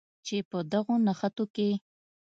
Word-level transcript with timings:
چې 0.25 0.37
په 0.49 0.59
دغو 0.71 0.93
نښتو 1.05 1.45
کې 1.55 1.69